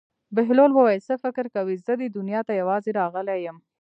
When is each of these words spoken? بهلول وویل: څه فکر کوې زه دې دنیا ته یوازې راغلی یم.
بهلول 0.35 0.71
وویل: 0.73 1.01
څه 1.07 1.13
فکر 1.23 1.45
کوې 1.55 1.75
زه 1.85 1.93
دې 1.99 2.07
دنیا 2.17 2.41
ته 2.47 2.53
یوازې 2.61 2.91
راغلی 2.99 3.37
یم. 3.45 3.57